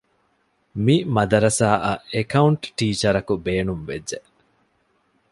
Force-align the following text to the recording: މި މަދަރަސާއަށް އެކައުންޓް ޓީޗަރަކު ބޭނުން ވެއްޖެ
މި 0.83 0.95
މަދަރަސާއަށް 1.15 2.03
އެކައުންޓް 2.13 2.65
ޓީޗަރަކު 2.77 3.33
ބޭނުން 3.45 3.83
ވެއްޖެ 3.89 4.19